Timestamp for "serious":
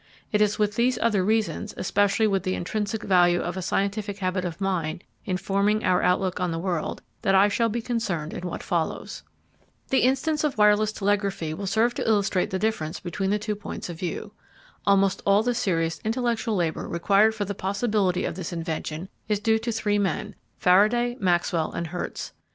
15.53-15.99